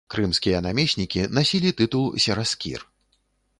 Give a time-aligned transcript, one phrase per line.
[0.13, 2.79] Крымскія намеснікі насілі тытул сераскір.